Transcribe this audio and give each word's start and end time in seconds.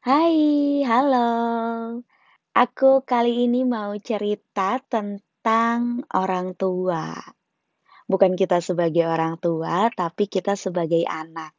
Hai, 0.00 0.80
halo. 0.80 1.28
Aku 2.56 3.04
kali 3.04 3.44
ini 3.44 3.68
mau 3.68 3.92
cerita 4.00 4.80
tentang 4.80 6.08
orang 6.16 6.56
tua. 6.56 7.12
Bukan 8.08 8.32
kita 8.32 8.64
sebagai 8.64 9.04
orang 9.04 9.36
tua, 9.36 9.92
tapi 9.92 10.24
kita 10.24 10.56
sebagai 10.56 11.04
anak. 11.04 11.52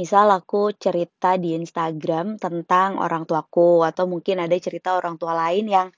Misal 0.00 0.32
aku 0.32 0.72
cerita 0.72 1.36
di 1.36 1.52
Instagram 1.60 2.40
tentang 2.40 2.96
orang 2.96 3.28
tuaku, 3.28 3.84
atau 3.84 4.08
mungkin 4.08 4.40
ada 4.40 4.56
cerita 4.56 4.96
orang 4.96 5.20
tua 5.20 5.36
lain 5.36 5.68
yang 5.68 5.88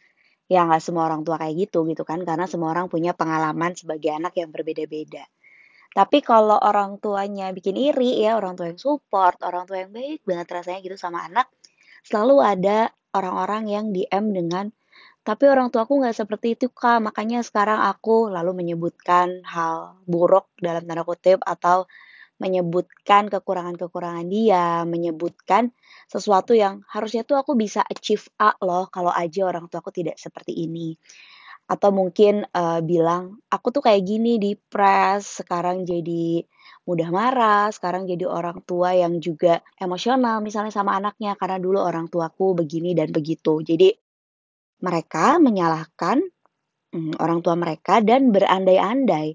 ya 0.50 0.66
nggak 0.66 0.82
semua 0.82 1.07
orang 1.07 1.23
tua 1.23 1.39
kayak 1.39 1.54
gitu 1.70 1.86
gitu 1.86 2.02
kan, 2.02 2.27
karena 2.27 2.50
semua 2.50 2.75
orang 2.75 2.91
punya 2.91 3.14
pengalaman 3.14 3.79
sebagai 3.79 4.11
anak 4.11 4.34
yang 4.34 4.50
berbeda-beda. 4.50 5.23
Tapi 5.93 6.24
kalau 6.24 6.56
orang 6.56 6.96
tuanya 7.04 7.52
bikin 7.52 7.77
iri 7.77 8.25
ya, 8.25 8.40
orang 8.40 8.56
tua 8.56 8.72
yang 8.72 8.80
support, 8.80 9.36
orang 9.45 9.68
tua 9.68 9.84
yang 9.84 9.93
baik 9.93 10.25
banget 10.25 10.48
rasanya 10.48 10.80
gitu 10.80 10.96
sama 10.96 11.29
anak, 11.29 11.46
selalu 12.08 12.36
ada 12.40 12.79
orang-orang 13.12 13.64
yang 13.68 13.84
DM 13.93 14.32
dengan, 14.32 14.67
"Tapi 15.25 15.44
orang 15.48 15.68
tuaku 15.72 16.00
nggak 16.04 16.17
seperti 16.17 16.48
itu, 16.57 16.68
Kak, 16.72 17.00
makanya 17.04 17.40
sekarang 17.44 17.81
aku" 17.93 18.29
lalu 18.32 18.53
menyebutkan 18.61 19.44
hal 19.48 19.96
buruk 20.08 20.48
dalam 20.61 20.84
tanda 20.89 21.04
kutip 21.08 21.40
atau 21.44 21.89
menyebutkan 22.43 23.32
kekurangan-kekurangan 23.32 24.26
dia, 24.29 24.84
menyebutkan 24.84 25.72
sesuatu 26.12 26.53
yang 26.53 26.84
harusnya 26.93 27.22
tuh 27.25 27.40
aku 27.40 27.56
bisa 27.56 27.81
achieve 27.89 28.29
A 28.43 28.53
loh 28.61 28.84
kalau 28.93 29.12
aja 29.14 29.48
orang 29.48 29.67
tuaku 29.72 29.90
tidak 29.95 30.17
seperti 30.20 30.53
ini. 30.68 30.95
Atau 31.72 31.90
mungkin, 32.00 32.34
eee, 32.58 32.81
bilang, 32.92 33.22
"Aku 33.55 33.67
tuh 33.75 33.83
kayak 33.86 34.03
gini, 34.11 34.33
depres, 34.44 35.41
sekarang 35.41 35.89
jadi 35.91 36.45
mudah 36.89 37.08
marah, 37.19 37.64
sekarang 37.77 38.05
jadi 38.12 38.25
orang 38.39 38.58
tua 38.69 38.91
yang 39.03 39.14
juga 39.27 39.55
emosional," 39.84 40.36
misalnya 40.47 40.72
sama 40.78 40.92
anaknya, 41.00 41.33
"karena 41.41 41.56
dulu 41.64 41.78
orang 41.91 42.06
tuaku 42.12 42.47
begini 42.61 42.91
dan 42.98 43.08
begitu." 43.19 43.55
Jadi 43.64 43.89
mereka 44.87 45.27
menyalahkan, 45.47 46.19
mmm, 46.95 47.12
orang 47.25 47.41
tua 47.45 47.56
mereka 47.65 47.95
dan 48.11 48.23
berandai-andai, 48.37 49.28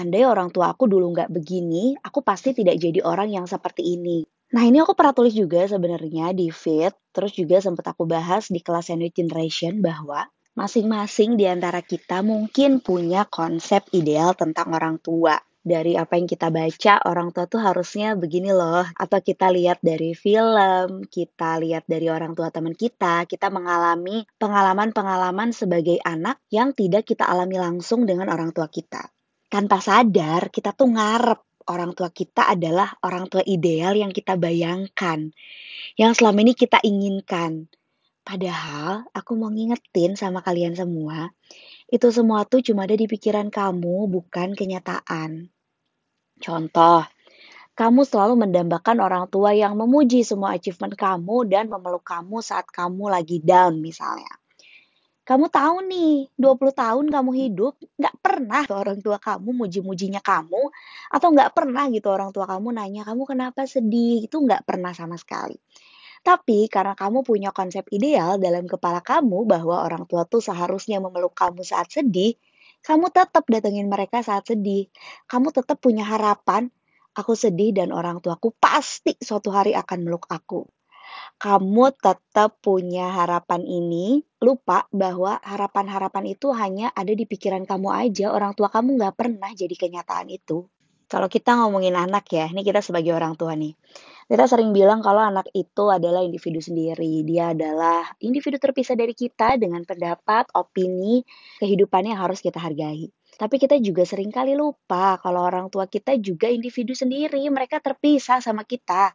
"Andai 0.00 0.22
orang 0.28 0.50
tua 0.54 0.66
aku 0.74 0.84
dulu 0.92 1.06
nggak 1.16 1.30
begini, 1.32 1.96
aku 2.08 2.20
pasti 2.30 2.50
tidak 2.58 2.76
jadi 2.84 3.00
orang 3.12 3.28
yang 3.36 3.46
seperti 3.50 3.82
ini." 3.96 4.24
Nah, 4.54 4.64
ini 4.68 4.78
aku 4.84 4.94
pernah 4.98 5.14
tulis 5.16 5.34
juga 5.36 5.66
sebenarnya 5.66 6.32
di 6.36 6.48
feed, 6.54 6.94
terus 7.16 7.32
juga 7.34 7.58
sempat 7.64 7.86
aku 7.92 8.04
bahas 8.08 8.48
di 8.54 8.60
kelas 8.62 8.88
Sandwich 8.92 9.16
Generation 9.18 9.82
bahwa 9.82 10.24
masing-masing 10.56 11.36
di 11.36 11.44
antara 11.44 11.84
kita 11.84 12.24
mungkin 12.24 12.80
punya 12.80 13.28
konsep 13.28 13.84
ideal 13.92 14.32
tentang 14.32 14.72
orang 14.72 14.96
tua. 14.98 15.36
Dari 15.66 15.98
apa 15.98 16.14
yang 16.14 16.30
kita 16.30 16.48
baca, 16.48 17.02
orang 17.10 17.34
tua 17.34 17.50
tuh 17.50 17.58
harusnya 17.58 18.14
begini 18.14 18.54
loh. 18.54 18.86
Atau 18.96 19.18
kita 19.18 19.50
lihat 19.50 19.82
dari 19.82 20.14
film, 20.14 21.04
kita 21.10 21.58
lihat 21.58 21.84
dari 21.90 22.06
orang 22.06 22.38
tua 22.38 22.54
teman 22.54 22.72
kita, 22.72 23.26
kita 23.26 23.50
mengalami 23.50 24.24
pengalaman-pengalaman 24.38 25.50
sebagai 25.50 25.98
anak 26.06 26.38
yang 26.54 26.70
tidak 26.70 27.04
kita 27.04 27.26
alami 27.26 27.58
langsung 27.58 28.06
dengan 28.06 28.30
orang 28.30 28.54
tua 28.54 28.70
kita. 28.70 29.10
Tanpa 29.50 29.82
sadar, 29.82 30.54
kita 30.54 30.70
tuh 30.70 30.86
ngarep 30.86 31.66
orang 31.66 31.92
tua 31.98 32.14
kita 32.14 32.46
adalah 32.46 32.94
orang 33.02 33.26
tua 33.26 33.42
ideal 33.42 33.98
yang 33.98 34.14
kita 34.14 34.38
bayangkan, 34.38 35.34
yang 35.98 36.12
selama 36.14 36.46
ini 36.46 36.54
kita 36.54 36.78
inginkan. 36.82 37.66
Padahal 38.26 39.06
aku 39.14 39.38
mau 39.38 39.54
ngingetin 39.54 40.18
sama 40.18 40.42
kalian 40.42 40.74
semua, 40.74 41.30
itu 41.86 42.10
semua 42.10 42.42
tuh 42.42 42.58
cuma 42.58 42.82
ada 42.82 42.98
di 42.98 43.06
pikiran 43.06 43.54
kamu, 43.54 44.10
bukan 44.10 44.58
kenyataan. 44.58 45.46
Contoh, 46.42 47.06
kamu 47.78 48.00
selalu 48.02 48.34
mendambakan 48.42 48.98
orang 48.98 49.30
tua 49.30 49.54
yang 49.54 49.78
memuji 49.78 50.26
semua 50.26 50.58
achievement 50.58 50.98
kamu 50.98 51.46
dan 51.46 51.70
memeluk 51.70 52.02
kamu 52.02 52.42
saat 52.42 52.66
kamu 52.66 53.14
lagi 53.14 53.38
down 53.46 53.78
misalnya. 53.78 54.34
Kamu 55.22 55.46
tahu 55.46 55.86
nih, 55.86 56.26
20 56.34 56.74
tahun 56.74 57.06
kamu 57.10 57.30
hidup, 57.46 57.78
nggak 57.94 58.16
pernah 58.22 58.62
orang 58.74 58.98
tua 59.06 59.22
kamu 59.22 59.54
muji-mujinya 59.54 60.18
kamu, 60.18 60.62
atau 61.14 61.28
nggak 61.30 61.50
pernah 61.54 61.86
gitu 61.94 62.10
orang 62.10 62.34
tua 62.34 62.46
kamu 62.50 62.74
nanya, 62.74 63.02
"Kamu 63.06 63.22
kenapa 63.22 63.70
sedih?" 63.70 64.26
Itu 64.26 64.42
nggak 64.42 64.66
pernah 64.66 64.90
sama 64.94 65.14
sekali. 65.14 65.58
Tapi 66.26 66.66
karena 66.66 66.98
kamu 66.98 67.22
punya 67.22 67.54
konsep 67.54 67.86
ideal 67.94 68.42
dalam 68.42 68.66
kepala 68.66 68.98
kamu 68.98 69.46
bahwa 69.46 69.86
orang 69.86 70.10
tua 70.10 70.26
tuh 70.26 70.42
seharusnya 70.42 70.98
memeluk 70.98 71.38
kamu 71.38 71.62
saat 71.62 71.86
sedih, 71.94 72.34
kamu 72.82 73.14
tetap 73.14 73.46
datengin 73.46 73.86
mereka 73.86 74.26
saat 74.26 74.42
sedih. 74.50 74.90
Kamu 75.30 75.54
tetap 75.54 75.78
punya 75.78 76.02
harapan, 76.02 76.66
aku 77.14 77.38
sedih 77.38 77.70
dan 77.70 77.94
orang 77.94 78.18
tuaku 78.18 78.50
pasti 78.58 79.14
suatu 79.22 79.54
hari 79.54 79.78
akan 79.78 79.98
meluk 80.02 80.26
aku. 80.26 80.66
Kamu 81.38 81.94
tetap 81.94 82.58
punya 82.58 83.06
harapan 83.14 83.62
ini, 83.62 84.26
lupa 84.42 84.90
bahwa 84.90 85.38
harapan-harapan 85.46 86.34
itu 86.34 86.50
hanya 86.50 86.90
ada 86.90 87.14
di 87.14 87.22
pikiran 87.22 87.62
kamu 87.62 87.88
aja, 87.94 88.34
orang 88.34 88.58
tua 88.58 88.66
kamu 88.66 88.98
nggak 88.98 89.14
pernah 89.14 89.54
jadi 89.54 89.78
kenyataan 89.78 90.26
itu. 90.34 90.66
Kalau 91.06 91.30
kita 91.30 91.54
ngomongin 91.54 91.94
anak 91.94 92.26
ya, 92.34 92.50
ini 92.50 92.66
kita 92.66 92.82
sebagai 92.82 93.14
orang 93.14 93.38
tua 93.38 93.54
nih. 93.54 93.78
Kita 94.26 94.42
sering 94.50 94.74
bilang 94.74 95.06
kalau 95.06 95.22
anak 95.22 95.46
itu 95.54 95.86
adalah 95.86 96.18
individu 96.18 96.58
sendiri. 96.58 97.22
Dia 97.22 97.54
adalah 97.54 98.10
individu 98.18 98.58
terpisah 98.58 98.98
dari 98.98 99.14
kita 99.14 99.54
dengan 99.54 99.86
pendapat, 99.86 100.50
opini, 100.58 101.22
kehidupannya 101.62 102.18
yang 102.18 102.26
harus 102.26 102.42
kita 102.42 102.58
hargai. 102.58 103.06
Tapi 103.38 103.54
kita 103.62 103.78
juga 103.78 104.02
sering 104.02 104.34
kali 104.34 104.58
lupa 104.58 105.22
kalau 105.22 105.46
orang 105.46 105.70
tua 105.70 105.86
kita 105.86 106.18
juga 106.18 106.50
individu 106.50 106.90
sendiri. 106.90 107.38
Mereka 107.46 107.78
terpisah 107.78 108.42
sama 108.42 108.66
kita. 108.66 109.14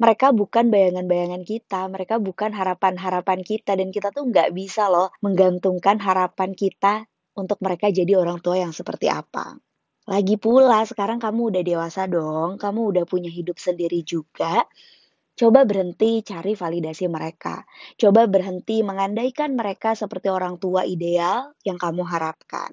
Mereka 0.00 0.32
bukan 0.32 0.72
bayangan-bayangan 0.72 1.44
kita, 1.44 1.84
mereka 1.92 2.16
bukan 2.16 2.56
harapan-harapan 2.56 3.44
kita, 3.44 3.76
dan 3.76 3.92
kita 3.92 4.08
tuh 4.08 4.24
nggak 4.24 4.56
bisa 4.56 4.88
loh 4.88 5.12
menggantungkan 5.20 6.00
harapan 6.00 6.56
kita 6.56 7.04
untuk 7.36 7.60
mereka 7.60 7.92
jadi 7.92 8.16
orang 8.16 8.40
tua 8.40 8.56
yang 8.56 8.72
seperti 8.72 9.12
apa. 9.12 9.60
Lagi 10.10 10.36
pula 10.44 10.82
sekarang 10.90 11.22
kamu 11.22 11.40
udah 11.54 11.62
dewasa 11.70 12.02
dong, 12.10 12.58
kamu 12.58 12.80
udah 12.90 13.04
punya 13.12 13.30
hidup 13.30 13.56
sendiri 13.66 14.00
juga. 14.02 14.66
Coba 15.38 15.60
berhenti 15.70 16.20
cari 16.30 16.52
validasi 16.62 17.06
mereka. 17.16 17.56
Coba 18.00 18.26
berhenti 18.34 18.76
mengandaikan 18.88 19.50
mereka 19.60 19.90
seperti 19.94 20.28
orang 20.28 20.54
tua 20.62 20.82
ideal 20.84 21.54
yang 21.68 21.78
kamu 21.78 22.02
harapkan. 22.12 22.70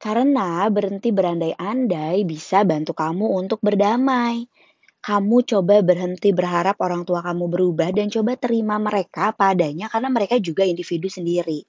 Karena 0.00 0.66
berhenti 0.76 1.10
berandai-andai 1.12 2.24
bisa 2.24 2.64
bantu 2.64 2.92
kamu 2.96 3.26
untuk 3.40 3.60
berdamai. 3.60 4.48
Kamu 5.04 5.36
coba 5.46 5.76
berhenti 5.84 6.30
berharap 6.34 6.76
orang 6.86 7.02
tua 7.08 7.20
kamu 7.22 7.44
berubah 7.54 7.90
dan 7.94 8.08
coba 8.10 8.32
terima 8.40 8.76
mereka 8.80 9.30
padanya 9.36 9.86
karena 9.92 10.08
mereka 10.10 10.36
juga 10.42 10.64
individu 10.66 11.08
sendiri. 11.12 11.60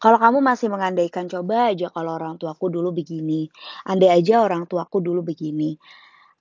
Kalau 0.00 0.16
kamu 0.16 0.40
masih 0.40 0.72
mengandaikan, 0.72 1.28
"Coba 1.28 1.76
aja 1.76 1.92
kalau 1.92 2.16
orang 2.16 2.40
tuaku 2.40 2.72
dulu 2.72 2.88
begini, 2.88 3.52
andai 3.84 4.08
aja 4.08 4.40
orang 4.40 4.64
tuaku 4.64 5.04
dulu 5.04 5.20
begini." 5.20 5.76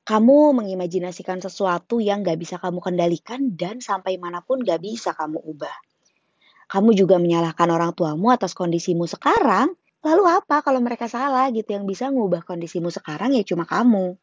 Kamu 0.07 0.55
mengimajinasikan 0.55 1.43
sesuatu 1.43 1.99
yang 1.99 2.23
gak 2.23 2.39
bisa 2.39 2.55
kamu 2.57 2.79
kendalikan 2.79 3.53
dan 3.59 3.83
sampai 3.83 4.15
mana 4.15 4.39
pun 4.41 4.63
gak 4.63 4.79
bisa 4.79 5.11
kamu 5.11 5.43
ubah. 5.43 5.75
Kamu 6.71 6.95
juga 6.95 7.19
menyalahkan 7.19 7.67
orang 7.67 7.91
tuamu 7.91 8.31
atas 8.31 8.55
kondisimu 8.55 9.05
sekarang, 9.05 9.75
lalu 10.05 10.23
apa 10.29 10.63
kalau 10.63 10.79
mereka 10.79 11.11
salah 11.11 11.51
gitu, 11.51 11.75
yang 11.75 11.83
bisa 11.83 12.07
ngubah 12.09 12.47
kondisimu 12.47 12.89
sekarang 12.89 13.35
ya 13.35 13.43
cuma 13.43 13.67
kamu. 13.67 14.15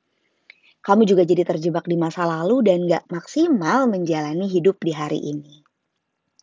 Kamu 0.81 1.03
juga 1.05 1.27
jadi 1.27 1.43
terjebak 1.43 1.85
di 1.91 1.99
masa 1.99 2.25
lalu 2.25 2.63
dan 2.63 2.87
gak 2.87 3.05
maksimal 3.11 3.91
menjalani 3.91 4.47
hidup 4.47 4.79
di 4.79 4.95
hari 4.95 5.19
ini. 5.19 5.66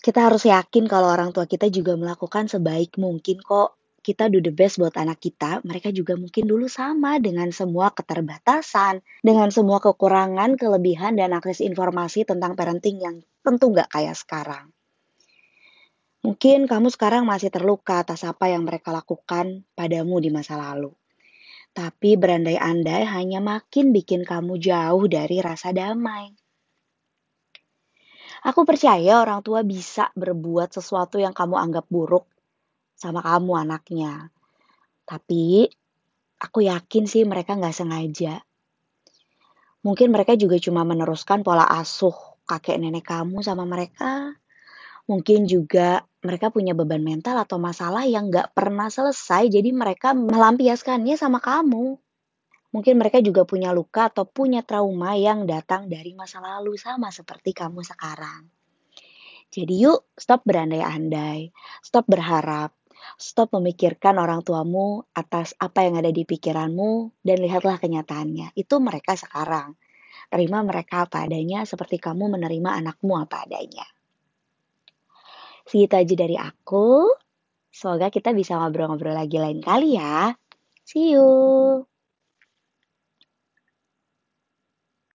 Kita 0.04 0.28
harus 0.28 0.44
yakin 0.44 0.84
kalau 0.84 1.08
orang 1.08 1.32
tua 1.32 1.48
kita 1.48 1.72
juga 1.72 1.96
melakukan 1.96 2.52
sebaik 2.52 3.00
mungkin 3.00 3.40
kok. 3.40 3.80
Kita 4.04 4.28
do 4.28 4.44
the 4.44 4.52
best 4.52 4.76
buat 4.76 5.00
anak 5.00 5.24
kita, 5.24 5.64
mereka 5.64 5.88
juga 5.96 6.20
mungkin 6.20 6.44
dulu 6.44 6.68
sama 6.68 7.24
dengan 7.24 7.48
semua 7.56 7.88
keterbatasan, 7.96 9.00
dengan 9.24 9.48
semua 9.48 9.80
kekurangan, 9.80 10.60
kelebihan, 10.60 11.16
dan 11.16 11.32
akses 11.32 11.64
informasi 11.64 12.28
tentang 12.28 12.60
parenting 12.60 13.00
yang 13.00 13.24
tentu 13.48 13.72
nggak 13.72 13.88
kayak 13.88 14.20
sekarang. 14.20 14.76
Mungkin 16.20 16.68
kamu 16.68 16.92
sekarang 16.92 17.24
masih 17.24 17.48
terluka 17.48 18.04
atas 18.04 18.28
apa 18.28 18.52
yang 18.52 18.68
mereka 18.68 18.92
lakukan 18.92 19.64
padamu 19.72 20.20
di 20.20 20.28
masa 20.28 20.60
lalu. 20.60 20.92
Tapi 21.72 22.20
berandai-andai 22.20 23.08
hanya 23.08 23.40
makin 23.40 23.96
bikin 23.96 24.28
kamu 24.28 24.60
jauh 24.60 25.08
dari 25.08 25.40
rasa 25.40 25.72
damai. 25.72 26.43
Aku 28.44 28.68
percaya 28.68 29.24
orang 29.24 29.40
tua 29.40 29.64
bisa 29.64 30.12
berbuat 30.20 30.76
sesuatu 30.76 31.16
yang 31.16 31.32
kamu 31.32 31.56
anggap 31.56 31.88
buruk 31.88 32.28
sama 33.00 33.24
kamu 33.24 33.56
anaknya. 33.56 34.28
Tapi 35.08 35.72
aku 36.44 36.68
yakin 36.68 37.08
sih 37.08 37.24
mereka 37.24 37.56
nggak 37.56 37.72
sengaja. 37.72 38.44
Mungkin 39.84 40.12
mereka 40.12 40.36
juga 40.36 40.60
cuma 40.60 40.84
meneruskan 40.84 41.44
pola 41.44 41.68
asuh 41.68 42.16
kakek 42.44 42.80
nenek 42.80 43.08
kamu 43.08 43.40
sama 43.44 43.64
mereka. 43.64 44.36
Mungkin 45.08 45.48
juga 45.48 46.04
mereka 46.24 46.48
punya 46.48 46.72
beban 46.72 47.04
mental 47.04 47.36
atau 47.44 47.60
masalah 47.60 48.08
yang 48.08 48.32
nggak 48.32 48.56
pernah 48.56 48.88
selesai, 48.88 49.52
jadi 49.52 49.76
mereka 49.76 50.16
melampiaskannya 50.16 51.20
sama 51.20 51.44
kamu. 51.44 52.00
Mungkin 52.74 52.98
mereka 52.98 53.22
juga 53.22 53.46
punya 53.46 53.70
luka 53.70 54.10
atau 54.10 54.26
punya 54.26 54.66
trauma 54.66 55.14
yang 55.14 55.46
datang 55.46 55.86
dari 55.86 56.18
masa 56.18 56.42
lalu, 56.42 56.74
sama 56.74 57.14
seperti 57.14 57.54
kamu 57.54 57.86
sekarang. 57.86 58.50
Jadi 59.54 59.86
yuk, 59.86 60.10
stop 60.18 60.42
berandai-andai, 60.50 61.54
stop 61.86 62.10
berharap, 62.10 62.74
stop 63.22 63.54
memikirkan 63.54 64.18
orang 64.18 64.42
tuamu 64.42 65.06
atas 65.14 65.54
apa 65.62 65.86
yang 65.86 66.02
ada 66.02 66.10
di 66.10 66.26
pikiranmu, 66.26 67.22
dan 67.22 67.38
lihatlah 67.38 67.78
kenyataannya. 67.78 68.58
Itu 68.58 68.82
mereka 68.82 69.14
sekarang. 69.14 69.78
Terima 70.34 70.66
mereka 70.66 71.06
apa 71.06 71.30
adanya, 71.30 71.70
seperti 71.70 72.02
kamu 72.02 72.34
menerima 72.34 72.74
anakmu 72.82 73.14
apa 73.22 73.46
adanya. 73.46 73.86
Segitu 75.70 75.94
aja 75.94 76.16
dari 76.18 76.38
aku. 76.42 77.14
Semoga 77.70 78.10
kita 78.10 78.34
bisa 78.34 78.58
ngobrol-ngobrol 78.58 79.14
lagi 79.14 79.38
lain 79.38 79.62
kali 79.62 80.02
ya. 80.02 80.34
See 80.82 81.14
you. 81.14 81.93